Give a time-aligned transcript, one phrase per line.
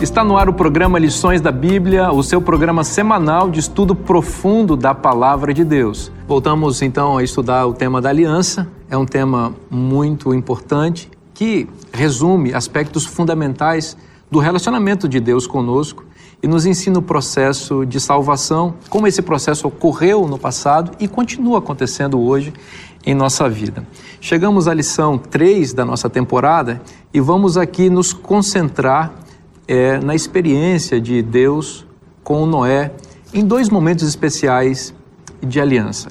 [0.00, 4.74] Está no ar o programa Lições da Bíblia, o seu programa semanal de estudo profundo
[4.74, 6.10] da Palavra de Deus.
[6.26, 8.66] Voltamos então a estudar o tema da aliança.
[8.88, 13.94] É um tema muito importante que resume aspectos fundamentais
[14.30, 16.02] do relacionamento de Deus conosco
[16.42, 21.58] e nos ensina o processo de salvação, como esse processo ocorreu no passado e continua
[21.58, 22.54] acontecendo hoje
[23.04, 23.86] em nossa vida.
[24.18, 26.80] Chegamos à lição 3 da nossa temporada
[27.12, 29.12] e vamos aqui nos concentrar
[29.70, 31.86] é, na experiência de Deus
[32.24, 32.90] com Noé
[33.32, 34.92] em dois momentos especiais
[35.40, 36.08] de aliança.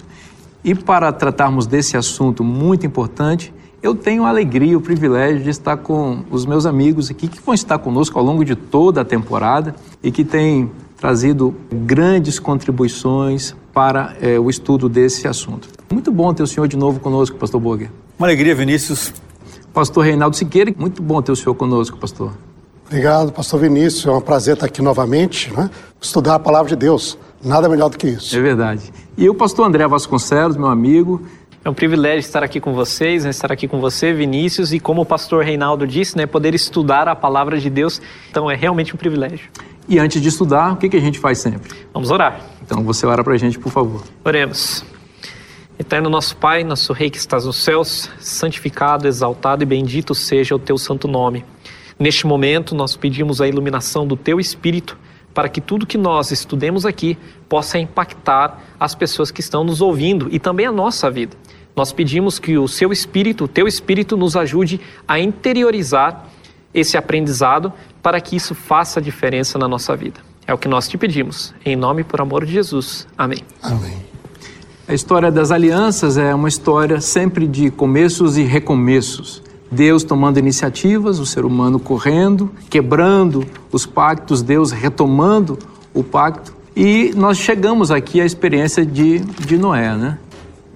[0.63, 5.75] E para tratarmos desse assunto muito importante, eu tenho a alegria, o privilégio de estar
[5.75, 9.76] com os meus amigos aqui que vão estar conosco ao longo de toda a temporada
[10.02, 15.67] e que têm trazido grandes contribuições para é, o estudo desse assunto.
[15.92, 17.92] Muito bom ter o senhor de novo conosco, Pastor Boger.
[18.17, 19.14] Uma alegria, Vinícius.
[19.73, 22.33] Pastor Reinaldo Siqueira, muito bom ter o senhor conosco, pastor.
[22.90, 24.08] Obrigado, pastor Vinícius.
[24.08, 25.70] É um prazer estar aqui novamente, né?
[26.02, 27.20] estudar a palavra de Deus.
[27.44, 28.36] Nada melhor do que isso.
[28.36, 28.92] É verdade.
[29.16, 31.22] E o pastor André Vasconcelos, meu amigo.
[31.64, 33.30] É um privilégio estar aqui com vocês, né?
[33.30, 36.26] estar aqui com você, Vinícius, e como o pastor Reinaldo disse, né?
[36.26, 38.02] poder estudar a palavra de Deus.
[38.32, 39.52] Então é realmente um privilégio.
[39.88, 41.72] E antes de estudar, o que, que a gente faz sempre?
[41.94, 42.42] Vamos orar.
[42.66, 44.02] Então você ora para a gente, por favor.
[44.26, 44.84] Oremos.
[45.78, 50.60] Eterno nosso Pai, nosso Rei que estás nos céus, santificado, exaltado e bendito seja o
[50.60, 51.45] teu santo nome.
[52.00, 54.97] Neste momento, nós pedimos a iluminação do Teu Espírito
[55.33, 57.17] para que tudo que nós estudemos aqui
[57.50, 61.36] possa impactar as pessoas que estão nos ouvindo e também a nossa vida.
[61.75, 66.25] Nós pedimos que o Seu Espírito, o Teu Espírito, nos ajude a interiorizar
[66.73, 70.21] esse aprendizado para que isso faça diferença na nossa vida.
[70.48, 71.54] É o que nós te pedimos.
[71.66, 73.08] Em nome e por amor de Jesus.
[73.17, 73.39] Amém.
[73.61, 73.98] Amém.
[74.87, 79.43] A história das alianças é uma história sempre de começos e recomeços.
[79.71, 85.57] Deus tomando iniciativas, o ser humano correndo, quebrando os pactos, Deus retomando
[85.93, 86.53] o pacto.
[86.75, 90.17] E nós chegamos aqui à experiência de, de Noé, né?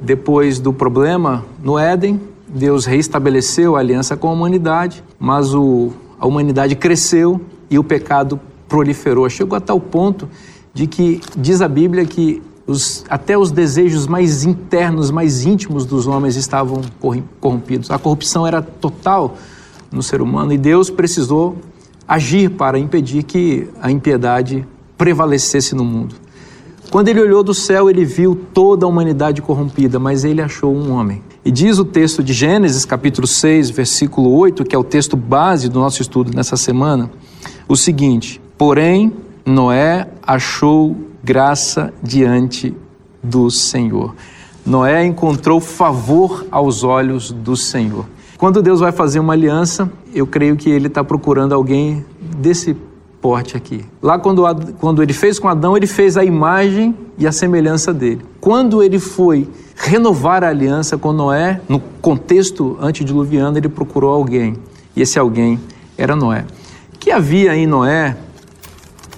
[0.02, 6.28] Depois do problema no Éden, Deus reestabeleceu a aliança com a humanidade, mas o, a
[6.28, 9.30] humanidade cresceu e o pecado proliferou.
[9.30, 10.28] Chegou a tal ponto
[10.74, 16.08] de que diz a Bíblia que os, até os desejos mais internos, mais íntimos dos
[16.08, 16.82] homens estavam
[17.40, 17.92] corrompidos.
[17.92, 19.36] A corrupção era total
[19.92, 21.58] no ser humano e Deus precisou
[22.08, 24.66] agir para impedir que a impiedade
[24.98, 26.16] prevalecesse no mundo.
[26.90, 30.92] Quando ele olhou do céu, ele viu toda a humanidade corrompida, mas ele achou um
[30.92, 31.22] homem.
[31.44, 35.68] E diz o texto de Gênesis, capítulo 6, versículo 8, que é o texto base
[35.70, 37.10] do nosso estudo nessa semana,
[37.68, 39.12] o seguinte: Porém,
[39.46, 42.76] Noé achou graça diante
[43.24, 44.14] do Senhor.
[44.66, 48.06] Noé encontrou favor aos olhos do Senhor.
[48.38, 52.06] Quando Deus vai fazer uma aliança, eu creio que ele está procurando alguém
[52.38, 52.76] desse
[53.22, 53.86] porte aqui.
[54.02, 54.44] Lá, quando,
[54.80, 58.22] quando ele fez com Adão, ele fez a imagem e a semelhança dele.
[58.42, 59.48] Quando ele foi
[59.78, 64.58] renovar a aliança com Noé, no contexto antediluviano, ele procurou alguém.
[64.94, 65.58] E esse alguém
[65.98, 66.46] era Noé.
[66.94, 68.18] O que havia em Noé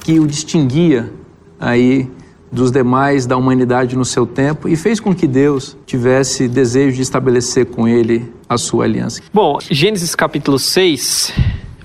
[0.02, 1.12] que o distinguia
[1.60, 2.10] aí
[2.52, 7.02] dos demais da humanidade no seu tempo e fez com que Deus tivesse desejo de
[7.02, 9.22] estabelecer com ele a sua aliança.
[9.34, 11.34] Bom, Gênesis capítulo 6,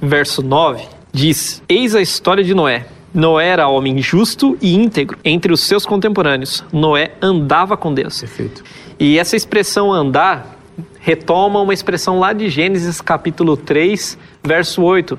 [0.00, 2.86] verso 9 diz: Eis a história de Noé.
[3.12, 6.64] Noé era homem justo e íntegro entre os seus contemporâneos.
[6.72, 8.20] Noé andava com Deus.
[8.20, 8.62] Perfeito.
[8.98, 10.56] E essa expressão andar
[11.00, 15.18] retoma uma expressão lá de Gênesis capítulo 3, verso 8.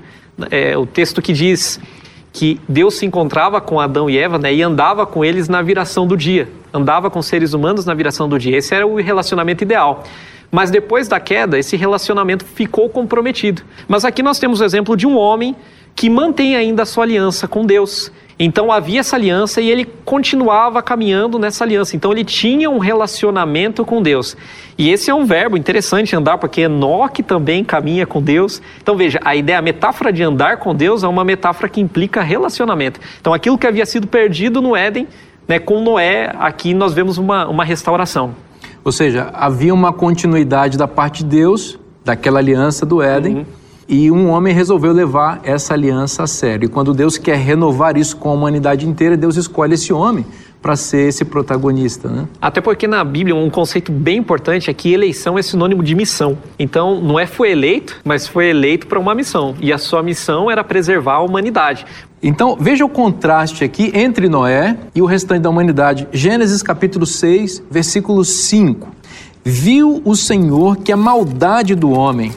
[0.50, 1.79] É, o texto que diz:
[2.34, 6.08] que Deus se encontrava com Adão e Eva né, e andava com eles na viração
[6.08, 8.57] do dia, andava com seres humanos na viração do dia.
[8.57, 10.04] Esse era o relacionamento ideal.
[10.51, 13.62] Mas depois da queda, esse relacionamento ficou comprometido.
[13.88, 15.56] Mas aqui nós temos o exemplo de um homem
[15.95, 18.11] que mantém ainda a sua aliança com Deus.
[18.43, 21.95] Então havia essa aliança e ele continuava caminhando nessa aliança.
[21.95, 24.35] Então ele tinha um relacionamento com Deus.
[24.79, 28.59] E esse é um verbo interessante andar, porque Enoque também caminha com Deus.
[28.81, 32.23] Então veja, a ideia, a metáfora de andar com Deus é uma metáfora que implica
[32.23, 32.99] relacionamento.
[33.19, 35.07] Então aquilo que havia sido perdido no Éden,
[35.47, 38.33] né, com Noé, aqui nós vemos uma, uma restauração.
[38.83, 43.35] Ou seja, havia uma continuidade da parte de Deus, daquela aliança do Éden.
[43.35, 43.61] Uhum
[43.91, 46.65] E um homem resolveu levar essa aliança a sério.
[46.65, 50.25] E quando Deus quer renovar isso com a humanidade inteira, Deus escolhe esse homem
[50.61, 52.25] para ser esse protagonista, né?
[52.41, 56.38] Até porque na Bíblia um conceito bem importante é que eleição é sinônimo de missão.
[56.57, 59.55] Então, Noé foi eleito, mas foi eleito para uma missão.
[59.59, 61.85] E a sua missão era preservar a humanidade.
[62.23, 66.07] Então, veja o contraste aqui entre Noé e o restante da humanidade.
[66.13, 68.88] Gênesis capítulo 6, versículo 5.
[69.43, 72.31] Viu o Senhor que a maldade do homem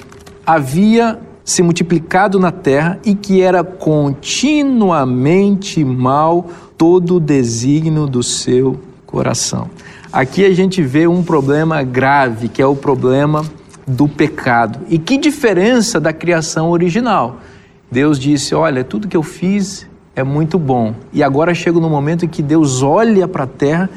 [0.45, 6.49] havia se multiplicado na terra e que era continuamente mal
[6.79, 9.69] todo o desígnio do seu coração.
[10.13, 13.45] Aqui a gente vê um problema grave, que é o problema
[13.87, 14.81] do pecado.
[14.89, 17.41] E que diferença da criação original.
[17.91, 19.87] Deus disse: Olha, tudo que eu fiz
[20.17, 20.95] é muito bom.
[21.13, 23.91] E agora chega no momento em que Deus olha para a terra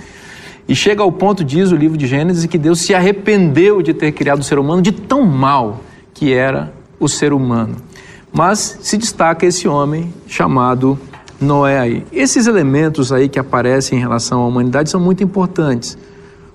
[0.67, 4.11] e chega ao ponto, diz o livro de Gênesis, que Deus se arrependeu de ter
[4.11, 5.81] criado o ser humano de tão mal
[6.13, 7.75] que era o ser humano.
[8.31, 10.99] Mas se destaca esse homem chamado
[11.39, 12.05] Noé aí.
[12.11, 15.97] Esses elementos aí que aparecem em relação à humanidade são muito importantes.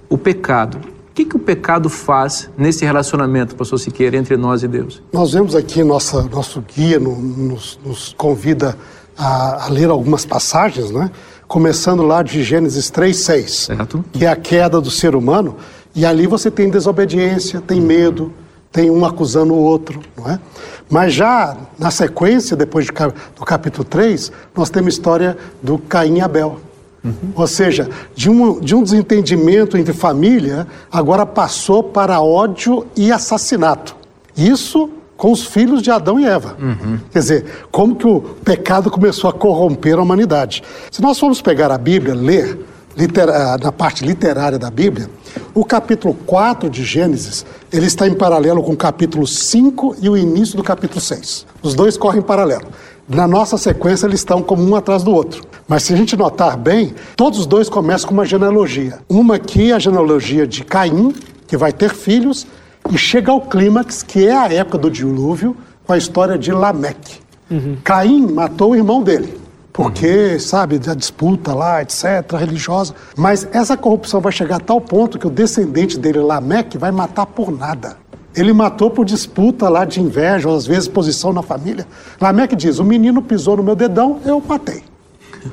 [0.08, 0.78] O pecado.
[1.10, 5.02] O que, que o pecado faz nesse relacionamento, pastor Siqueira, entre nós e Deus?
[5.12, 8.76] Nós vemos aqui, nossa, nosso guia no, nos, nos, convida
[9.16, 11.10] a, a, ler algumas passagens, né?
[11.46, 14.02] começando lá de Gênesis 3, 6, certo.
[14.10, 15.56] que é a queda do ser humano,
[15.94, 18.32] e ali você tem desobediência, tem medo,
[18.72, 20.40] tem um acusando o outro, não é?
[20.88, 26.16] Mas já na sequência, depois de, do capítulo 3, nós temos a história do Caim
[26.16, 26.58] e Abel.
[27.04, 27.32] Uhum.
[27.34, 33.96] Ou seja, de um, de um desentendimento entre família, agora passou para ódio e assassinato.
[34.36, 36.56] Isso com os filhos de Adão e Eva.
[36.60, 36.98] Uhum.
[37.12, 40.62] Quer dizer, como que o pecado começou a corromper a humanidade.
[40.90, 42.58] Se nós formos pegar a Bíblia, ler,
[42.96, 45.08] litera, na parte literária da Bíblia,
[45.54, 50.16] o capítulo 4 de Gênesis, ele está em paralelo com o capítulo 5 e o
[50.16, 51.46] início do capítulo 6.
[51.62, 52.66] Os dois correm em paralelo.
[53.08, 55.42] Na nossa sequência, eles estão como um atrás do outro.
[55.66, 58.98] Mas se a gente notar bem, todos os dois começam com uma genealogia.
[59.08, 61.14] Uma aqui é a genealogia de Caim,
[61.46, 62.46] que vai ter filhos,
[62.90, 67.20] e chega ao clímax, que é a época do dilúvio, com a história de Lameque.
[67.50, 67.76] Uhum.
[67.84, 69.41] Caim matou o irmão dele
[69.72, 70.38] porque, uhum.
[70.38, 72.04] sabe, a disputa lá, etc.,
[72.38, 72.94] religiosa.
[73.16, 77.26] Mas essa corrupção vai chegar a tal ponto que o descendente dele, Lameque, vai matar
[77.26, 77.96] por nada.
[78.34, 81.86] Ele matou por disputa lá de inveja, ou às vezes posição na família.
[82.20, 84.82] Lameque diz: o menino pisou no meu dedão, eu matei.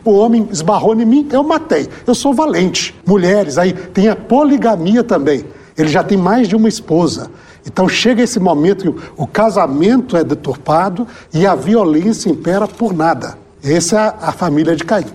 [0.03, 1.89] O homem esbarrou em mim, eu matei.
[2.05, 2.95] Eu sou valente.
[3.05, 5.45] Mulheres, aí tem a poligamia também.
[5.77, 7.31] Ele já tem mais de uma esposa.
[7.65, 13.37] Então chega esse momento que o casamento é deturpado e a violência impera por nada.
[13.63, 15.05] Essa é a, família de Caim.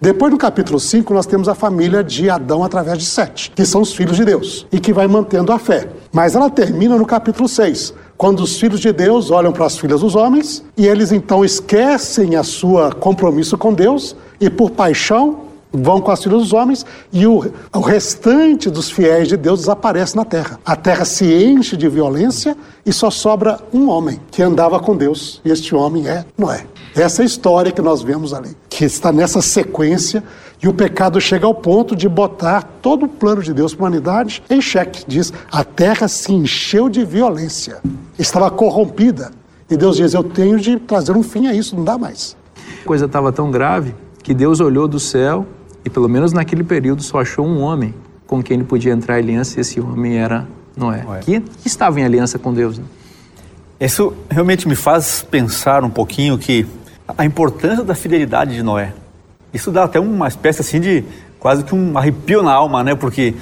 [0.00, 3.82] Depois, no capítulo 5, nós temos a família de Adão através de Sete, que são
[3.82, 5.88] os filhos de Deus e que vai mantendo a fé.
[6.12, 10.00] Mas ela termina no capítulo 6, quando os filhos de Deus olham para as filhas
[10.00, 15.40] dos homens e eles então esquecem a sua compromisso com Deus e, por paixão,
[15.72, 20.14] vão com as filhas dos homens e o, o restante dos fiéis de Deus desaparece
[20.16, 20.60] na terra.
[20.64, 25.40] A terra se enche de violência e só sobra um homem que andava com Deus,
[25.44, 26.66] e este homem é Noé.
[26.94, 30.22] Essa é a história que nós vemos ali, que está nessa sequência
[30.62, 33.88] e o pecado chega ao ponto de botar todo o plano de Deus para a
[33.88, 35.04] humanidade em xeque.
[35.06, 37.80] Diz: a terra se encheu de violência,
[38.18, 39.32] estava corrompida.
[39.70, 42.36] E Deus diz: eu tenho de trazer um fim a isso, não dá mais.
[42.82, 45.46] A coisa estava tão grave que Deus olhou do céu
[45.84, 47.94] e, pelo menos naquele período, só achou um homem
[48.26, 50.46] com quem ele podia entrar em aliança e esse homem era
[50.76, 51.20] Noé, Noé.
[51.20, 52.78] Que, que estava em aliança com Deus.
[52.78, 52.84] Né?
[53.80, 56.66] Isso realmente me faz pensar um pouquinho que
[57.16, 58.92] a importância da fidelidade de Noé.
[59.52, 61.04] Isso dá até uma espécie assim de
[61.38, 62.94] quase que um arrepio na alma, né?
[62.94, 63.34] Porque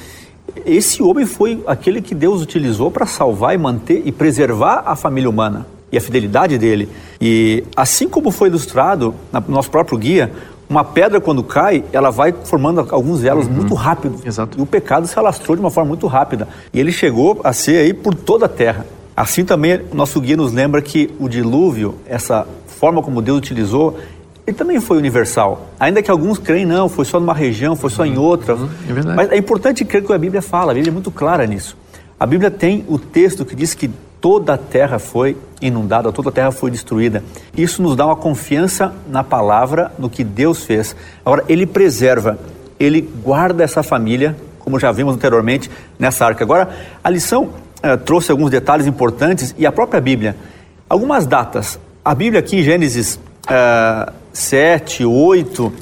[0.66, 5.30] esse homem foi aquele que Deus utilizou para salvar e manter e preservar a família
[5.30, 6.88] humana e a fidelidade dele.
[7.20, 10.32] E assim como foi ilustrado no nosso próprio guia,
[10.68, 13.52] uma pedra quando cai, ela vai formando alguns elos uhum.
[13.52, 14.20] muito rápido.
[14.24, 14.58] Exato.
[14.58, 16.46] E o pecado se alastrou de uma forma muito rápida.
[16.72, 18.86] E ele chegou a ser aí por toda a terra.
[19.16, 23.98] Assim também, nosso guia nos lembra que o dilúvio, essa forma como Deus utilizou,
[24.46, 25.68] ele também foi universal.
[25.78, 28.22] Ainda que alguns creem, não, foi só numa região, foi só em uhum.
[28.22, 28.54] outra.
[28.54, 29.16] Uhum, é verdade.
[29.16, 31.76] Mas é importante crer que a Bíblia fala, a Bíblia é muito clara nisso.
[32.18, 33.90] A Bíblia tem o texto que diz que
[34.20, 37.22] toda a terra foi inundada, toda a terra foi destruída.
[37.56, 40.94] Isso nos dá uma confiança na palavra, no que Deus fez.
[41.24, 42.38] Agora, Ele preserva,
[42.78, 46.44] Ele guarda essa família, como já vimos anteriormente nessa arca.
[46.44, 46.68] Agora,
[47.02, 47.50] a lição
[47.82, 50.36] eh, trouxe alguns detalhes importantes e a própria Bíblia.
[50.88, 51.78] Algumas datas.
[52.04, 55.72] A Bíblia aqui em Gênesis uh, 7, 8,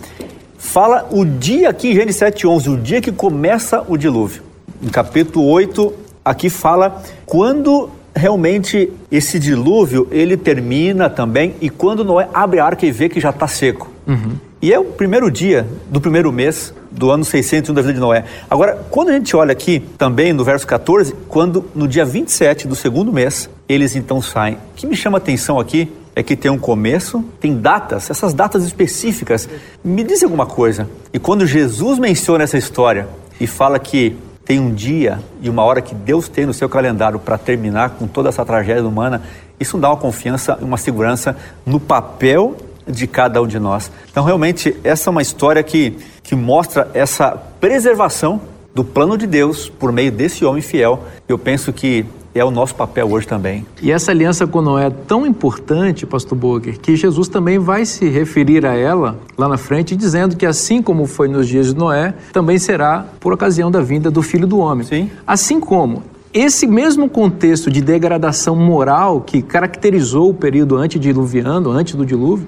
[0.58, 4.42] fala o dia aqui em Gênesis 7, 11, o dia que começa o dilúvio.
[4.82, 5.92] Em capítulo 8,
[6.24, 12.84] aqui fala quando realmente esse dilúvio ele termina também e quando Noé abre a arca
[12.84, 13.90] e vê que já está seco.
[14.06, 14.36] Uhum.
[14.60, 18.24] E é o primeiro dia do primeiro mês do ano 601 da vida de Noé.
[18.50, 22.74] Agora, quando a gente olha aqui também no verso 14, quando no dia 27 do
[22.74, 24.54] segundo mês, eles então saem.
[24.54, 28.34] O que me chama a atenção aqui é que tem um começo, tem datas, essas
[28.34, 29.48] datas específicas.
[29.84, 30.88] Me diz alguma coisa.
[31.12, 33.06] E quando Jesus menciona essa história
[33.40, 37.20] e fala que tem um dia e uma hora que Deus tem no seu calendário
[37.20, 39.22] para terminar com toda essa tragédia humana,
[39.60, 42.56] isso dá uma confiança e uma segurança no papel
[42.88, 43.90] de cada um de nós.
[44.10, 47.30] Então, realmente, essa é uma história que, que mostra essa
[47.60, 48.40] preservação
[48.74, 51.04] do plano de Deus por meio desse homem fiel.
[51.28, 53.66] Eu penso que é o nosso papel hoje também.
[53.82, 58.08] E essa aliança com Noé é tão importante, pastor Boger, que Jesus também vai se
[58.08, 62.14] referir a ela lá na frente, dizendo que assim como foi nos dias de Noé,
[62.32, 64.86] também será por ocasião da vinda do Filho do Homem.
[64.86, 65.10] Sim.
[65.26, 66.02] Assim como
[66.32, 72.46] esse mesmo contexto de degradação moral que caracterizou o período antediluviano, antes do dilúvio,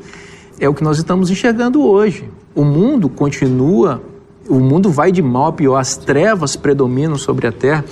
[0.60, 2.24] é o que nós estamos enxergando hoje.
[2.54, 4.02] O mundo continua,
[4.46, 7.84] o mundo vai de mal a pior, as trevas predominam sobre a terra.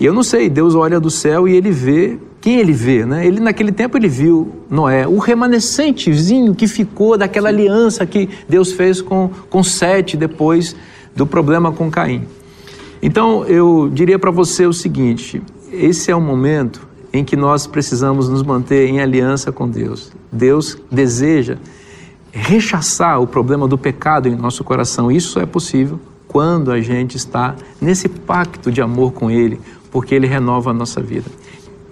[0.00, 3.26] E eu não sei, Deus olha do céu e ele vê quem ele vê, né?
[3.26, 9.00] Ele naquele tempo ele viu Noé, o remanescentezinho que ficou daquela aliança que Deus fez
[9.00, 10.76] com, com Sete depois
[11.16, 12.26] do problema com Caim.
[13.02, 15.42] Então eu diria para você o seguinte:
[15.72, 20.12] esse é o momento em que nós precisamos nos manter em aliança com Deus.
[20.30, 21.56] Deus deseja
[22.34, 25.10] rechaçar o problema do pecado em nosso coração.
[25.10, 29.60] Isso é possível quando a gente está nesse pacto de amor com Ele,
[29.92, 31.30] porque ele renova a nossa vida.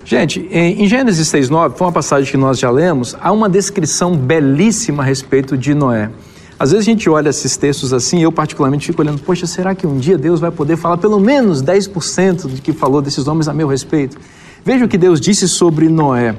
[0.05, 5.05] Gente, em Gênesis 6,9, foi uma passagem que nós já lemos, há uma descrição belíssima
[5.05, 6.11] a respeito de Noé.
[6.59, 9.87] Às vezes a gente olha esses textos assim, eu particularmente fico olhando, poxa, será que
[9.87, 13.55] um dia Deus vai poder falar pelo menos 10% do que falou desses homens a
[13.55, 14.19] meu respeito?
[14.65, 16.35] Veja o que Deus disse sobre Noé.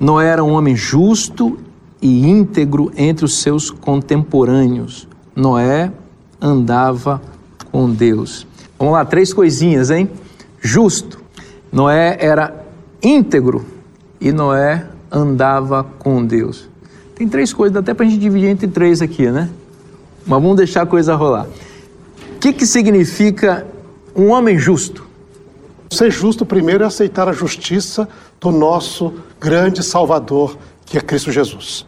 [0.00, 1.58] Noé era um homem justo
[2.06, 5.08] e íntegro entre os seus contemporâneos.
[5.34, 5.92] Noé
[6.40, 7.20] andava
[7.72, 8.46] com Deus.
[8.78, 10.08] Vamos lá, três coisinhas, hein?
[10.66, 11.20] justo.
[11.70, 12.64] Noé era
[13.02, 13.64] íntegro
[14.20, 16.68] e Noé andava com Deus.
[17.14, 19.48] Tem três coisas, até para a gente dividir entre três aqui, né?
[20.26, 21.46] Mas vamos deixar a coisa rolar.
[22.34, 23.66] O que, que significa
[24.14, 25.06] um homem justo?
[25.90, 28.08] Ser justo primeiro é aceitar a justiça
[28.40, 31.86] do nosso grande Salvador, que é Cristo Jesus.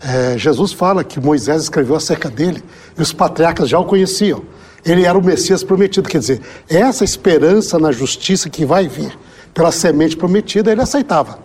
[0.00, 2.62] É, Jesus fala que Moisés escreveu acerca dele
[2.96, 4.42] e os patriarcas já o conheciam.
[4.84, 9.18] Ele era o Messias prometido, quer dizer, essa esperança na justiça que vai vir
[9.52, 11.38] pela semente prometida, ele aceitava.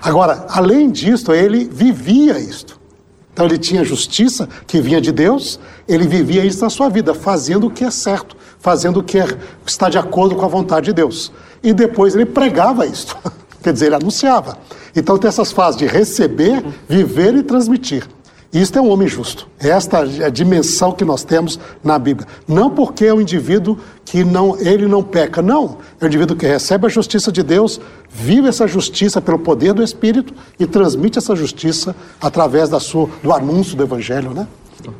[0.00, 2.80] Agora, além disso, ele vivia isto.
[3.32, 7.68] Então ele tinha justiça que vinha de Deus, ele vivia isso na sua vida, fazendo
[7.68, 9.26] o que é certo, fazendo o que é,
[9.64, 11.32] está de acordo com a vontade de Deus.
[11.62, 13.16] E depois ele pregava isto,
[13.62, 14.58] quer dizer, ele anunciava.
[14.94, 18.06] Então tem essas fases de receber, viver e transmitir.
[18.52, 19.48] Isto é um homem justo.
[19.58, 22.28] Esta é a dimensão que nós temos na Bíblia.
[22.46, 25.78] Não porque é um indivíduo que não, ele não peca, não.
[25.98, 29.82] É um indivíduo que recebe a justiça de Deus, vive essa justiça pelo poder do
[29.82, 34.46] Espírito e transmite essa justiça através da sua, do anúncio do Evangelho, né?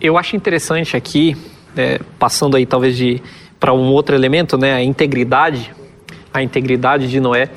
[0.00, 1.36] Eu acho interessante aqui,
[1.76, 3.20] é, passando aí talvez de
[3.60, 5.72] para um outro elemento, né, a integridade,
[6.34, 7.48] a integridade de Noé.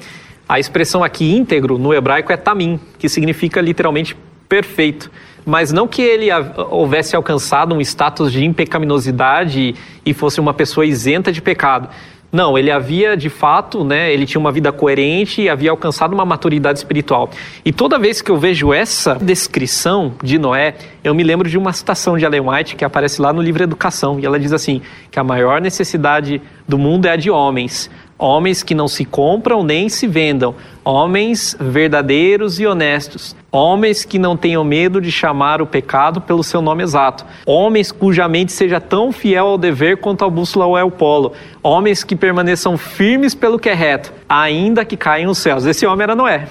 [0.48, 4.16] A expressão aqui íntegro no hebraico é tamim, que significa literalmente
[4.48, 5.10] perfeito
[5.46, 6.28] mas não que ele
[6.72, 11.88] houvesse alcançado um status de impecaminosidade e fosse uma pessoa isenta de pecado.
[12.32, 16.26] Não, ele havia de fato, né, ele tinha uma vida coerente e havia alcançado uma
[16.26, 17.30] maturidade espiritual.
[17.64, 21.72] E toda vez que eu vejo essa descrição de Noé, eu me lembro de uma
[21.72, 25.18] citação de Ellen White que aparece lá no livro Educação, e ela diz assim: que
[25.18, 29.90] a maior necessidade do mundo é a de homens, homens que não se compram nem
[29.90, 36.22] se vendam, homens verdadeiros e honestos, homens que não tenham medo de chamar o pecado
[36.22, 40.66] pelo seu nome exato, homens cuja mente seja tão fiel ao dever quanto a bússola
[40.66, 45.32] ou é o polo, homens que permaneçam firmes pelo que é reto, ainda que caiam
[45.32, 45.66] os céus.
[45.66, 46.48] Esse homem era Noé.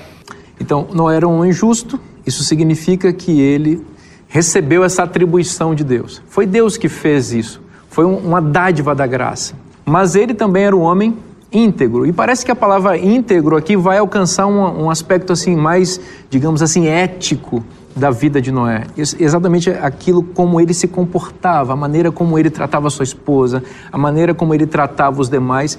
[0.61, 3.85] Então, Noé era um homem justo, isso significa que ele
[4.29, 6.23] recebeu essa atribuição de Deus.
[6.27, 9.55] Foi Deus que fez isso, foi uma dádiva da graça.
[9.85, 11.17] Mas ele também era um homem
[11.55, 12.05] íntegro.
[12.05, 16.61] E parece que a palavra íntegro aqui vai alcançar um, um aspecto assim mais, digamos
[16.61, 18.85] assim, ético da vida de Noé.
[18.97, 24.35] Exatamente aquilo como ele se comportava, a maneira como ele tratava sua esposa, a maneira
[24.35, 25.79] como ele tratava os demais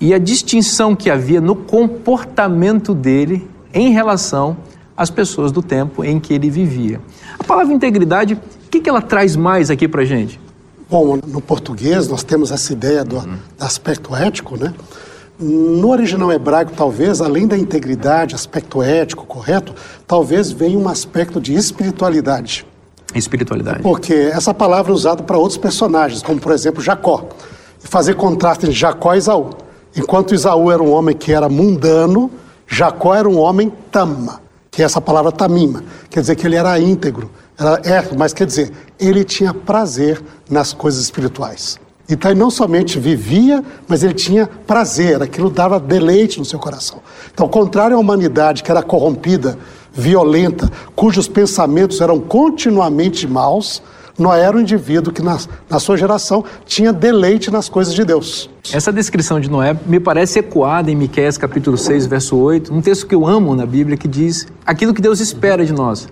[0.00, 4.56] e a distinção que havia no comportamento dele em relação
[4.96, 7.00] às pessoas do tempo em que ele vivia.
[7.38, 10.40] A palavra integridade, o que, que ela traz mais aqui para gente?
[10.88, 14.72] Bom, no português nós temos essa ideia do, do aspecto ético, né?
[15.38, 19.74] No original hebraico, talvez, além da integridade, aspecto ético correto,
[20.06, 22.66] talvez venha um aspecto de espiritualidade.
[23.14, 23.82] Espiritualidade.
[23.82, 27.28] Porque essa palavra é usada para outros personagens, como por exemplo Jacó.
[27.80, 29.50] Fazer contraste entre Jacó e Isaú.
[29.94, 32.30] Enquanto Isaú era um homem que era mundano,
[32.66, 34.40] Jacó era um homem tama,
[34.70, 35.84] que é essa palavra tamima.
[36.10, 40.72] Quer dizer que ele era íntegro, era ético, mas quer dizer, ele tinha prazer nas
[40.72, 41.78] coisas espirituais.
[42.08, 47.00] Então ele não somente vivia, mas ele tinha prazer, aquilo dava deleite no seu coração.
[47.32, 49.58] Então, ao contrário à humanidade que era corrompida,
[49.92, 53.82] violenta, cujos pensamentos eram continuamente maus,
[54.18, 58.48] Noé era um indivíduo que, na, na, sua geração, tinha deleite nas coisas de Deus.
[58.72, 63.06] Essa descrição de Noé me parece ecoada em Miqueias capítulo 6, verso 8, um texto
[63.06, 66.08] que eu amo na Bíblia, que diz aquilo que Deus espera de nós,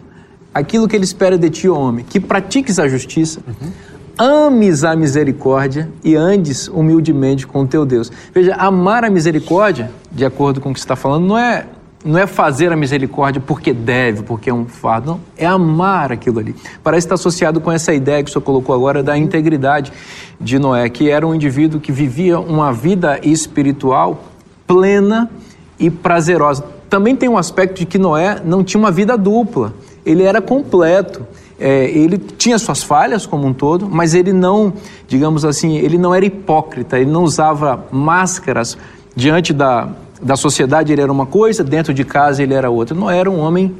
[0.53, 5.89] aquilo que Ele espera de ti, homem, que pratiques a justiça, uhum ames a misericórdia
[6.03, 8.11] e andes humildemente com o teu Deus.
[8.33, 11.67] Veja, amar a misericórdia, de acordo com o que você está falando, não é,
[12.05, 15.21] não é fazer a misericórdia porque deve, porque é um fardo, não.
[15.37, 16.55] É amar aquilo ali.
[16.83, 19.93] Parece estar associado com essa ideia que o senhor colocou agora da integridade
[20.41, 24.25] de Noé, que era um indivíduo que vivia uma vida espiritual
[24.67, 25.31] plena
[25.79, 26.65] e prazerosa.
[26.89, 31.27] Também tem um aspecto de que Noé não tinha uma vida dupla, ele era completo
[31.59, 34.73] é, ele tinha suas falhas como um todo, mas ele não,
[35.07, 38.77] digamos assim, ele não era hipócrita, ele não usava máscaras
[39.15, 39.89] diante da,
[40.21, 42.97] da sociedade, ele era uma coisa, dentro de casa ele era outra.
[42.97, 43.75] Não era um homem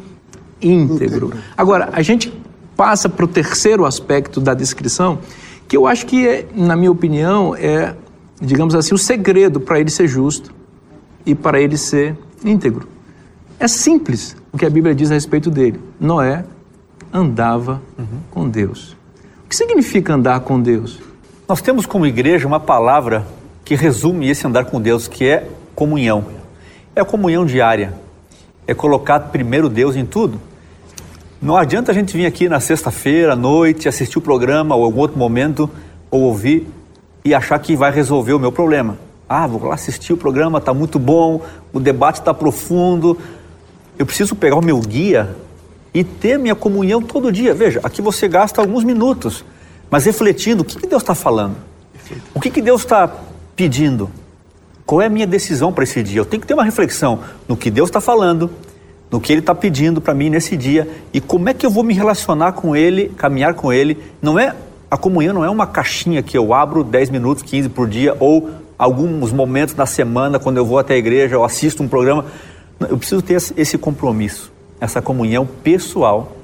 [0.63, 1.33] íntegro.
[1.57, 2.33] Agora, a gente
[2.77, 5.19] passa para o terceiro aspecto da descrição,
[5.67, 7.95] que eu acho que, é, na minha opinião, é,
[8.41, 10.53] digamos assim, o segredo para ele ser justo
[11.27, 12.87] e para ele ser íntegro.
[13.59, 15.81] É simples o que a Bíblia diz a respeito dele.
[15.99, 16.45] Noé
[17.15, 18.19] andava uhum.
[18.29, 18.97] com Deus.
[19.45, 20.99] O que significa andar com Deus?
[21.49, 23.25] Nós temos como igreja uma palavra
[23.65, 26.25] que resume esse andar com Deus, que é comunhão.
[26.97, 27.95] É a comunhão diária.
[28.67, 30.41] É colocar primeiro Deus em tudo.
[31.41, 35.01] Não adianta a gente vir aqui na sexta-feira à noite, assistir o programa ou algum
[35.01, 35.71] outro momento,
[36.11, 36.67] ou ouvir
[37.25, 38.99] e achar que vai resolver o meu problema.
[39.29, 41.43] Ah, vou lá assistir o programa, está muito bom,
[41.73, 43.19] o debate está profundo.
[43.99, 45.37] Eu preciso pegar o meu guia
[45.95, 47.55] e ter minha comunhão todo dia.
[47.55, 49.45] Veja, aqui você gasta alguns minutos,
[49.89, 51.57] mas refletindo o que, que Deus está falando,
[52.35, 53.09] o que, que Deus está
[53.55, 54.11] pedindo,
[54.85, 56.21] qual é a minha decisão para esse dia.
[56.21, 58.51] Eu tenho que ter uma reflexão no que Deus está falando,
[59.09, 61.85] no que Ele está pedindo para mim nesse dia e como é que eu vou
[61.85, 63.97] me relacionar com Ele, caminhar com Ele.
[64.21, 64.55] Não é
[64.91, 68.51] a comunhão não é uma caixinha que eu abro 10 minutos, 15 por dia ou
[68.77, 72.27] alguns momentos na semana quando eu vou até a igreja ou assisto um programa.
[72.81, 74.54] Eu preciso ter esse compromisso
[74.85, 76.37] essa comunhão pessoal,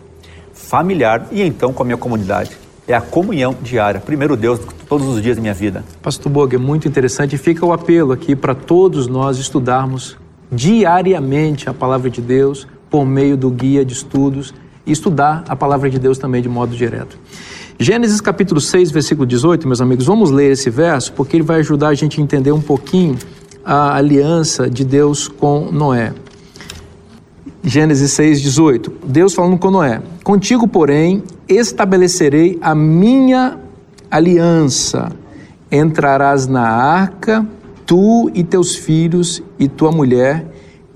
[0.53, 2.51] familiar e então com a minha comunidade.
[2.89, 4.01] É a comunhão diária.
[4.01, 5.85] Primeiro Deus, todos os dias da minha vida.
[6.03, 7.39] Pastor Bog, é muito interessante.
[7.39, 10.17] Fica o apelo aqui para todos nós estudarmos
[10.51, 14.53] diariamente a palavra de Deus por meio do guia de estudos
[14.85, 17.17] e estudar a palavra de Deus também de modo direto.
[17.79, 21.89] Gênesis capítulo 6, versículo 18, meus amigos, vamos ler esse verso porque ele vai ajudar
[21.89, 23.17] a gente a entender um pouquinho
[23.65, 26.13] a aliança de Deus com Noé.
[27.63, 28.93] Gênesis 6, 18.
[29.05, 33.59] Deus falando com Noé: Contigo, porém, estabelecerei a minha
[34.11, 35.13] aliança.
[35.71, 37.47] Entrarás na arca,
[37.87, 40.47] tu e teus filhos, e tua mulher,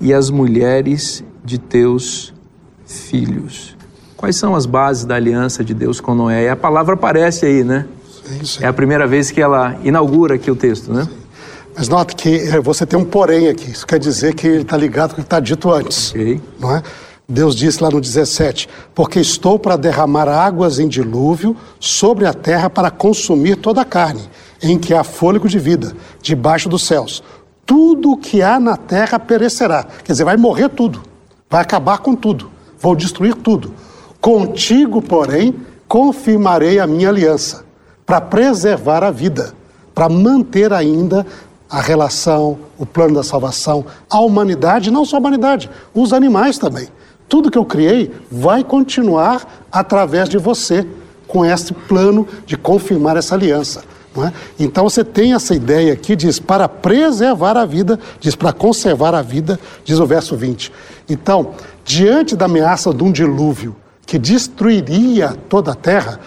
[0.00, 2.32] e as mulheres de teus
[2.86, 3.76] filhos.
[4.16, 6.44] Quais são as bases da aliança de Deus com Noé?
[6.44, 7.86] E a palavra aparece aí, né?
[8.24, 8.64] Sim, sim.
[8.64, 11.04] É a primeira vez que ela inaugura aqui o texto, né?
[11.04, 11.23] Sim.
[11.76, 13.72] Mas note que eh, você tem um porém aqui.
[13.72, 16.10] Isso quer dizer que ele está ligado com o que está dito antes.
[16.10, 16.40] Okay.
[16.58, 16.82] Não é?
[17.28, 22.70] Deus disse lá no 17: Porque estou para derramar águas em dilúvio sobre a terra
[22.70, 24.22] para consumir toda a carne,
[24.62, 27.22] em que há fôlego de vida, debaixo dos céus.
[27.66, 29.86] Tudo o que há na terra perecerá.
[30.04, 31.02] Quer dizer, vai morrer tudo.
[31.48, 32.50] Vai acabar com tudo.
[32.78, 33.72] Vou destruir tudo.
[34.20, 35.54] Contigo, porém,
[35.88, 37.64] confirmarei a minha aliança,
[38.04, 39.54] para preservar a vida,
[39.94, 41.26] para manter ainda
[41.68, 46.88] a relação, o plano da salvação, a humanidade, não só a humanidade, os animais também.
[47.28, 50.86] Tudo que eu criei vai continuar através de você,
[51.26, 53.82] com esse plano de confirmar essa aliança.
[54.16, 54.32] É?
[54.60, 59.22] Então você tem essa ideia aqui, diz para preservar a vida, diz para conservar a
[59.22, 60.70] vida, diz o verso 20.
[61.08, 61.50] Então,
[61.84, 63.74] diante da ameaça de um dilúvio
[64.06, 66.20] que destruiria toda a terra,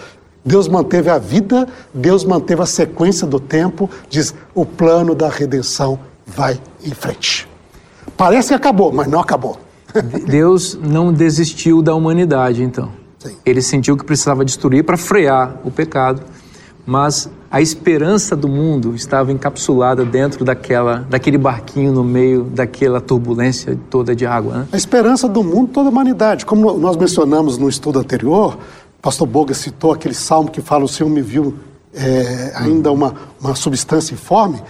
[0.47, 5.99] Deus manteve a vida, Deus manteve a sequência do tempo, diz: o plano da redenção
[6.25, 7.45] vai em frente.
[8.15, 9.59] Parece que acabou, mas não acabou.
[10.25, 12.89] Deus não desistiu da humanidade, então.
[13.19, 13.35] Sim.
[13.45, 16.21] Ele sentiu que precisava destruir para frear o pecado,
[16.85, 23.77] mas a esperança do mundo estava encapsulada dentro daquela, daquele barquinho no meio daquela turbulência
[23.89, 24.59] toda de água.
[24.59, 24.67] Né?
[24.71, 26.45] A esperança do mundo, toda a humanidade.
[26.45, 28.57] Como nós mencionamos no estudo anterior,
[29.01, 31.57] pastor Boga citou aquele salmo que fala: O Senhor me viu
[31.93, 34.61] é, ainda uma, uma substância informe.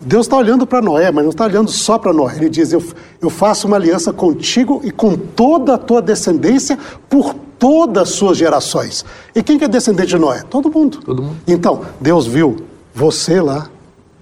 [0.00, 2.36] Deus está olhando para Noé, mas não está olhando só para Noé.
[2.36, 2.82] Ele diz: eu,
[3.20, 8.36] eu faço uma aliança contigo e com toda a tua descendência por todas as suas
[8.36, 9.04] gerações.
[9.34, 10.42] E quem que é descendente de Noé?
[10.42, 10.98] Todo mundo.
[10.98, 11.36] Todo mundo.
[11.46, 12.56] Então, Deus viu
[12.94, 13.68] você lá,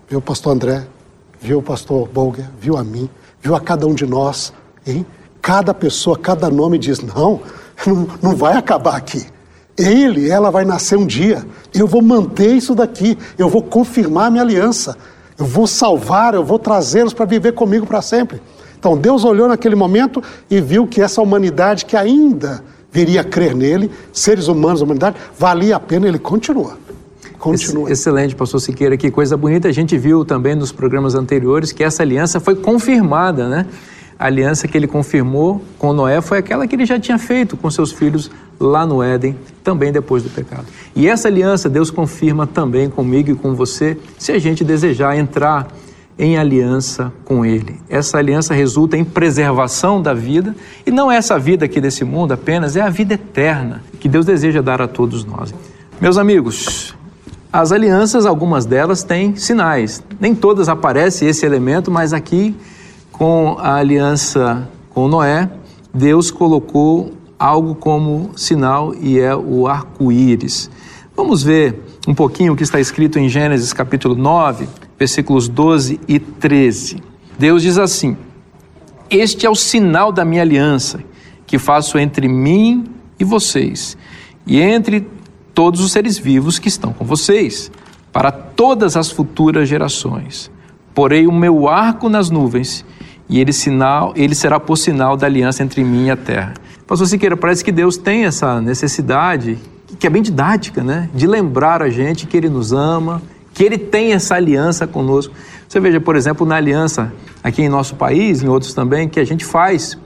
[0.09, 0.87] viu o pastor André,
[1.41, 4.53] viu o pastor Bolger, viu a mim, viu a cada um de nós,
[4.87, 5.05] hein?
[5.41, 7.41] Cada pessoa, cada nome diz: não,
[7.85, 9.27] não, não vai acabar aqui.
[9.83, 11.45] Ele, ela vai nascer um dia.
[11.75, 13.19] Eu vou manter isso daqui.
[13.39, 14.97] Eu vou confirmar minha aliança.
[15.39, 18.41] Eu vou salvar, eu vou trazê-los para viver comigo para sempre.
[18.79, 23.55] Então Deus olhou naquele momento e viu que essa humanidade que ainda viria a crer
[23.55, 26.77] nele, seres humanos da humanidade, valia a pena, ele continua.
[27.39, 27.91] Continua.
[27.91, 29.67] Excelente, pastor Siqueira, que coisa bonita.
[29.67, 33.67] A gente viu também nos programas anteriores que essa aliança foi confirmada, né?
[34.19, 37.69] A aliança que ele confirmou com Noé foi aquela que ele já tinha feito com
[37.69, 38.31] seus filhos
[38.63, 40.65] lá no Éden, também depois do pecado.
[40.95, 45.69] E essa aliança Deus confirma também comigo e com você, se a gente desejar entrar
[46.19, 47.81] em aliança com Ele.
[47.89, 50.55] Essa aliança resulta em preservação da vida,
[50.87, 54.25] e não é essa vida aqui desse mundo apenas, é a vida eterna que Deus
[54.25, 55.53] deseja dar a todos nós.
[56.01, 56.95] Meus amigos,
[57.53, 60.03] as alianças, algumas delas têm sinais.
[60.21, 62.55] Nem todas aparece esse elemento, mas aqui,
[63.11, 65.51] com a aliança com Noé,
[65.93, 70.71] Deus colocou algo como sinal e é o arco-íris.
[71.17, 76.21] Vamos ver um pouquinho o que está escrito em Gênesis capítulo 9, versículos 12 e
[76.21, 77.03] 13.
[77.37, 78.17] Deus diz assim:
[79.11, 81.03] Este é o sinal da minha aliança
[81.45, 82.85] que faço entre mim
[83.19, 83.97] e vocês,
[84.47, 85.05] e entre
[85.53, 87.73] todos os seres vivos que estão com vocês,
[88.13, 90.49] para todas as futuras gerações.
[90.95, 92.85] Porei o meu arco nas nuvens,
[93.29, 96.55] e ele, sinal, ele será por sinal da aliança entre mim e a terra.
[96.93, 99.59] Pastor Siqueira, parece que Deus tem essa necessidade,
[99.99, 101.09] que é bem didática, né?
[101.15, 103.23] De lembrar a gente que Ele nos ama,
[103.55, 105.33] que ele tem essa aliança conosco.
[105.67, 107.11] Você veja, por exemplo, na aliança
[107.43, 109.97] aqui em nosso país, em outros também, que a gente faz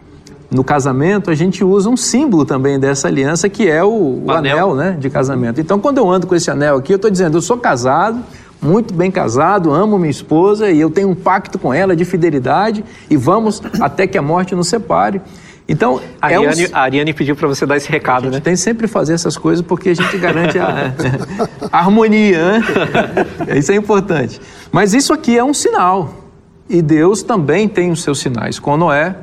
[0.48, 4.56] no casamento, a gente usa um símbolo também dessa aliança, que é o, o anel.
[4.56, 5.60] anel né, de casamento.
[5.60, 8.22] Então, quando eu ando com esse anel aqui, eu estou dizendo, eu sou casado,
[8.62, 12.84] muito bem casado, amo minha esposa e eu tenho um pacto com ela de fidelidade
[13.10, 15.20] e vamos até que a morte nos separe.
[15.68, 16.68] Então, a, é Ariane, um...
[16.72, 18.38] a Ariane pediu para você dar esse recado, né?
[18.38, 20.94] Tem sempre fazer essas coisas porque a gente garante a,
[21.72, 22.62] a harmonia, né?
[23.58, 24.40] Isso é importante.
[24.70, 26.24] Mas isso aqui é um sinal.
[26.68, 28.58] E Deus também tem os seus sinais.
[28.58, 29.16] Com Noé,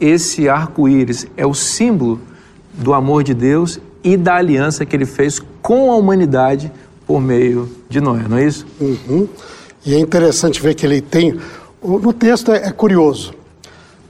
[0.00, 2.20] esse arco-íris é o símbolo
[2.72, 6.70] do amor de Deus e da aliança que ele fez com a humanidade
[7.06, 8.66] por meio de Noé, não é isso?
[8.80, 9.28] Uhum.
[9.84, 11.38] E é interessante ver que ele tem.
[11.82, 13.34] No texto é, é curioso,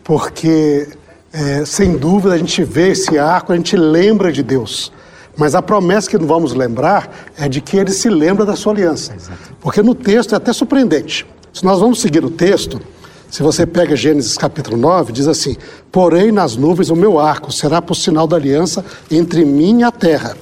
[0.02, 0.88] porque
[1.34, 4.92] é, sem dúvida, a gente vê esse arco, a gente lembra de Deus.
[5.36, 8.72] Mas a promessa que não vamos lembrar é de que ele se lembra da sua
[8.72, 9.16] aliança.
[9.60, 11.26] Porque no texto é até surpreendente.
[11.52, 12.80] Se nós vamos seguir o texto,
[13.28, 15.56] se você pega Gênesis capítulo 9, diz assim:
[15.90, 19.90] Porém nas nuvens o meu arco será por sinal da aliança entre mim e a
[19.90, 20.36] terra.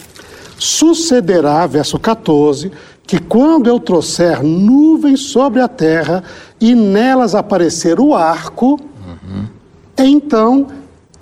[0.59, 2.71] Sucederá, verso 14,
[3.07, 6.23] que quando eu trouxer nuvens sobre a terra
[6.61, 9.47] e nelas aparecer o arco, uhum.
[9.97, 10.67] então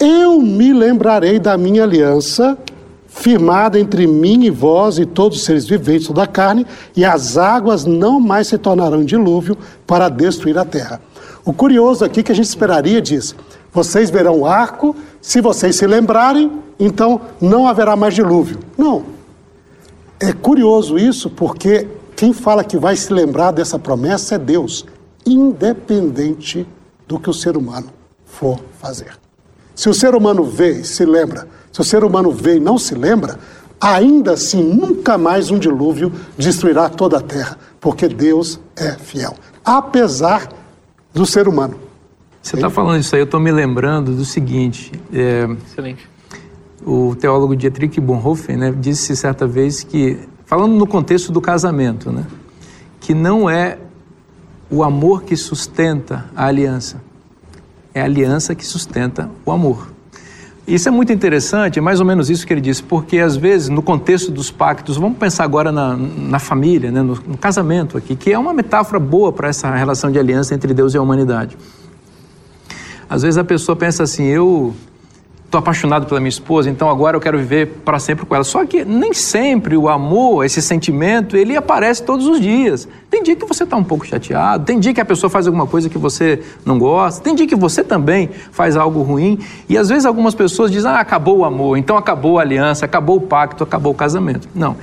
[0.00, 2.56] eu me lembrarei da minha aliança,
[3.06, 7.84] firmada entre mim e vós e todos os seres viventes da carne, e as águas
[7.84, 11.00] não mais se tornarão dilúvio para destruir a terra.
[11.44, 13.34] O curioso aqui que a gente esperaria diz:
[13.72, 18.58] vocês verão o arco, se vocês se lembrarem, então não haverá mais dilúvio.
[18.78, 19.04] Não.
[20.18, 24.84] É curioso isso porque quem fala que vai se lembrar dessa promessa é Deus,
[25.26, 26.66] independente
[27.06, 27.88] do que o ser humano
[28.24, 29.18] for fazer.
[29.81, 32.77] Se o ser humano vê e se lembra, se o ser humano vê e não
[32.77, 33.38] se lembra,
[33.81, 40.51] ainda assim nunca mais um dilúvio destruirá toda a terra, porque Deus é fiel, apesar
[41.14, 41.79] do ser humano.
[42.43, 44.93] Você está falando isso aí, eu estou me lembrando do seguinte.
[45.11, 46.07] É, Excelente.
[46.85, 52.27] O teólogo Dietrich Bonhoeffer né, disse certa vez que, falando no contexto do casamento, né,
[53.01, 53.79] que não é
[54.71, 57.01] o amor que sustenta a aliança,
[57.94, 59.88] é a aliança que sustenta o amor.
[60.66, 63.68] Isso é muito interessante, é mais ou menos isso que ele disse, porque às vezes,
[63.68, 68.14] no contexto dos pactos, vamos pensar agora na, na família, né, no, no casamento aqui,
[68.14, 71.57] que é uma metáfora boa para essa relação de aliança entre Deus e a humanidade.
[73.09, 74.72] Às vezes a pessoa pensa assim: eu,
[75.50, 78.44] estou apaixonado pela minha esposa, então agora eu quero viver para sempre com ela.
[78.44, 82.86] Só que nem sempre o amor, esse sentimento, ele aparece todos os dias.
[83.10, 85.66] Tem dia que você está um pouco chateado, tem dia que a pessoa faz alguma
[85.66, 89.40] coisa que você não gosta, tem dia que você também faz algo ruim.
[89.68, 93.16] E às vezes algumas pessoas dizem, ah, acabou o amor, então acabou a aliança, acabou
[93.16, 94.48] o pacto, acabou o casamento.
[94.54, 94.76] Não.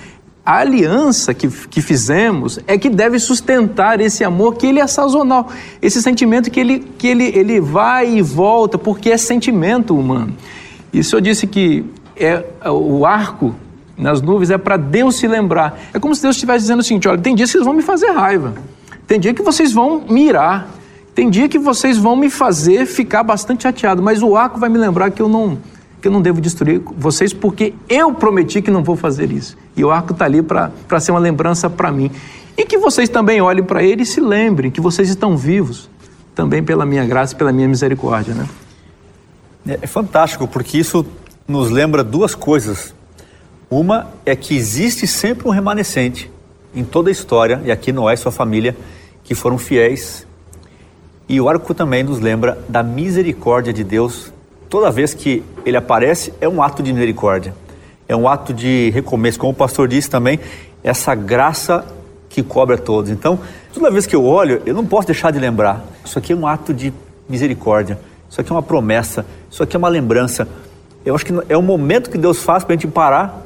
[0.45, 5.47] A aliança que, que fizemos é que deve sustentar esse amor que ele é sazonal,
[5.81, 10.33] esse sentimento que ele, que ele, ele vai e volta, porque é sentimento humano.
[10.97, 13.53] E o senhor disse que é, o arco
[13.95, 15.79] nas nuvens é para Deus se lembrar.
[15.93, 17.83] É como se Deus estivesse dizendo o seguinte: olha, tem dias que vocês vão me
[17.83, 18.55] fazer raiva,
[19.05, 20.67] tem dia que vocês vão mirar,
[21.13, 24.79] tem dia que vocês vão me fazer ficar bastante chateado, mas o arco vai me
[24.79, 25.59] lembrar que eu não
[26.01, 29.55] que eu não devo destruir vocês porque eu prometi que não vou fazer isso.
[29.75, 32.09] E o arco está ali para ser uma lembrança para mim.
[32.57, 35.89] E que vocês também olhem para ele e se lembrem que vocês estão vivos
[36.33, 38.47] também pela minha graça e pela minha misericórdia, né?
[39.67, 41.05] É, é fantástico, porque isso
[41.47, 42.93] nos lembra duas coisas.
[43.69, 46.31] Uma é que existe sempre um remanescente
[46.73, 48.75] em toda a história, e aqui Noé e sua família,
[49.23, 50.25] que foram fiéis.
[51.27, 54.31] E o arco também nos lembra da misericórdia de Deus.
[54.69, 57.53] Toda vez que ele aparece, é um ato de misericórdia,
[58.07, 59.39] é um ato de recomeço.
[59.39, 60.39] Como o pastor disse também,
[60.83, 61.85] essa graça
[62.29, 63.09] que cobre a todos.
[63.09, 63.39] Então,
[63.73, 66.47] toda vez que eu olho, eu não posso deixar de lembrar: isso aqui é um
[66.47, 66.93] ato de
[67.27, 67.99] misericórdia.
[68.29, 70.47] Isso aqui é uma promessa, isso aqui é uma lembrança.
[71.05, 73.45] Eu acho que é um momento que Deus faz para a gente parar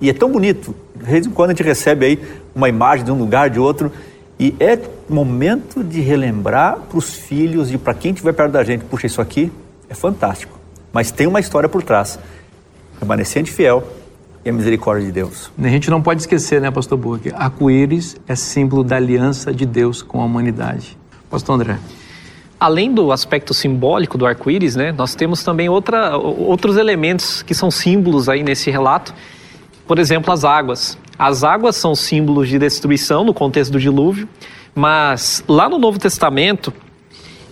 [0.00, 0.74] e é tão bonito.
[0.94, 2.22] De vez em quando a gente recebe aí
[2.54, 3.90] uma imagem de um lugar, de outro,
[4.38, 8.84] e é momento de relembrar para os filhos e para quem estiver perto da gente.
[8.84, 9.50] Puxa, isso aqui
[9.88, 10.58] é fantástico,
[10.92, 12.18] mas tem uma história por trás.
[13.00, 13.84] Remanescente fiel
[14.44, 15.50] e a misericórdia de Deus.
[15.58, 17.32] A gente não pode esquecer, né, Pastor Burke?
[17.34, 20.96] Arco-íris é símbolo da aliança de Deus com a humanidade.
[21.30, 21.78] Pastor André.
[22.60, 27.70] Além do aspecto simbólico do arco-íris, né, nós temos também outra, outros elementos que são
[27.70, 29.14] símbolos aí nesse relato.
[29.86, 30.98] Por exemplo, as águas.
[31.18, 34.28] As águas são símbolos de destruição no contexto do dilúvio,
[34.74, 36.72] mas lá no Novo Testamento,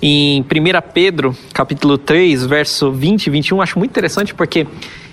[0.03, 0.45] em 1
[0.92, 4.66] Pedro, capítulo 3, verso 20 e 21, acho muito interessante porque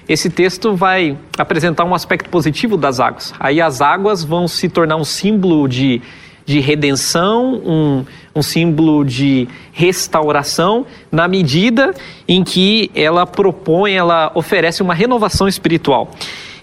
[0.08, 3.34] esse texto vai apresentar um aspecto positivo das águas.
[3.40, 6.02] Aí as águas vão se tornar um símbolo de
[6.46, 11.94] de redenção, um, um símbolo de restauração, na medida
[12.28, 16.12] em que ela propõe, ela oferece uma renovação espiritual.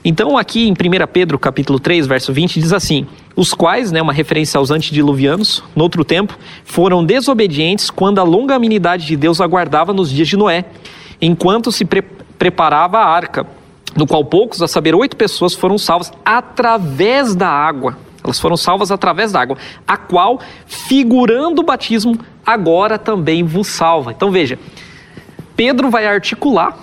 [0.02, 0.74] Então, aqui em 1
[1.12, 5.82] Pedro, capítulo 3, verso 20, diz assim: Os quais, né, uma referência aos antediluvianos, no
[5.82, 10.64] outro tempo, foram desobedientes quando a longanimidade de Deus aguardava nos dias de Noé,
[11.20, 12.02] enquanto se pre
[12.38, 13.46] preparava a arca,
[13.94, 17.98] no qual poucos, a saber, oito pessoas foram salvas através da água.
[18.22, 19.56] Elas foram salvas através da água,
[19.86, 24.12] a qual, figurando o batismo, agora também vos salva.
[24.12, 24.58] Então veja,
[25.56, 26.76] Pedro vai articular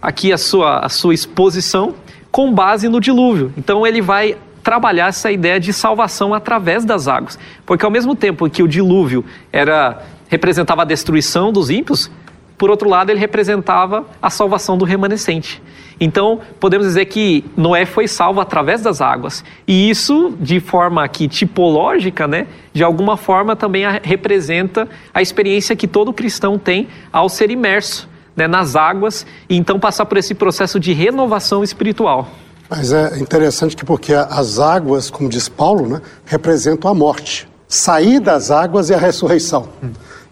[0.00, 1.94] aqui a sua, a sua exposição
[2.30, 3.52] com base no dilúvio.
[3.56, 7.38] Então ele vai trabalhar essa ideia de salvação através das águas.
[7.66, 12.10] Porque ao mesmo tempo que o dilúvio era representava a destruição dos ímpios,
[12.56, 15.60] por outro lado ele representava a salvação do remanescente.
[16.00, 19.44] Então, podemos dizer que Noé foi salvo através das águas.
[19.68, 25.76] E isso, de forma aqui tipológica, né, de alguma forma também a, representa a experiência
[25.76, 30.34] que todo cristão tem ao ser imerso né, nas águas e então passar por esse
[30.34, 32.28] processo de renovação espiritual.
[32.68, 37.48] Mas é interessante que porque as águas, como diz Paulo, né, representam a morte.
[37.68, 39.68] Sair das águas é a ressurreição.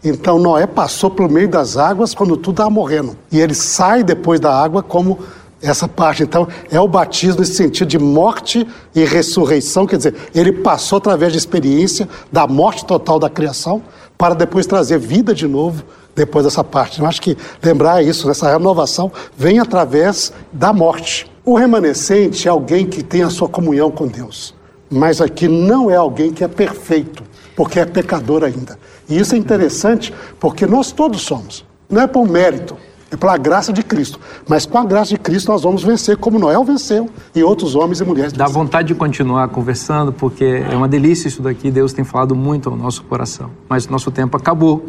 [0.03, 3.17] Então Noé passou pelo meio das águas quando tudo estava morrendo.
[3.31, 5.19] E ele sai depois da água como
[5.61, 10.53] essa parte, então, é o batismo nesse sentido de morte e ressurreição, quer dizer, ele
[10.53, 13.83] passou através de experiência da morte total da criação
[14.17, 15.83] para depois trazer vida de novo
[16.15, 17.01] depois dessa parte.
[17.01, 21.31] Eu acho que lembrar isso, essa renovação vem através da morte.
[21.45, 24.55] O remanescente é alguém que tem a sua comunhão com Deus,
[24.89, 27.25] mas aqui não é alguém que é perfeito,
[27.57, 28.79] porque é pecador ainda.
[29.09, 32.77] E isso é interessante porque nós todos somos, não é por mérito
[33.11, 34.21] é pela graça de Cristo.
[34.47, 38.01] Mas com a graça de Cristo nós vamos vencer, como Noé venceu e outros homens
[38.01, 38.33] e mulheres.
[38.33, 41.71] Dá vontade de continuar conversando, porque é uma delícia isso daqui.
[41.71, 43.51] Deus tem falado muito ao nosso coração.
[43.69, 44.87] Mas nosso tempo acabou.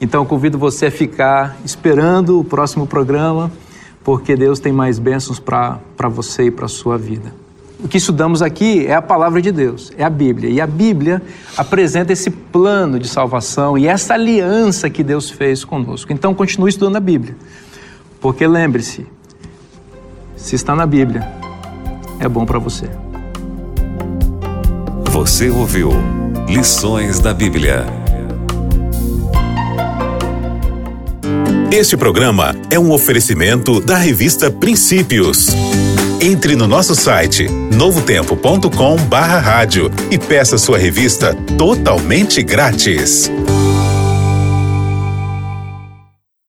[0.00, 3.52] Então convido você a ficar esperando o próximo programa,
[4.02, 7.41] porque Deus tem mais bênçãos para você e para a sua vida
[7.82, 10.50] o que estudamos aqui é a palavra de Deus, é a Bíblia.
[10.50, 11.20] E a Bíblia
[11.56, 16.12] apresenta esse plano de salvação e essa aliança que Deus fez conosco.
[16.12, 17.36] Então, continue estudando a Bíblia.
[18.20, 19.04] Porque lembre-se,
[20.36, 21.28] se está na Bíblia,
[22.20, 22.88] é bom para você.
[25.10, 25.90] Você ouviu
[26.48, 27.84] Lições da Bíblia.
[31.70, 35.48] Este programa é um oferecimento da revista Princípios.
[36.24, 43.28] Entre no nosso site novotempo.com/barra rádio e peça sua revista totalmente grátis.